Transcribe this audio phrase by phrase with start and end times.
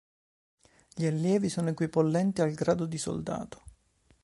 [0.95, 3.61] Gli allievi sono equipollenti al grado di Soldato.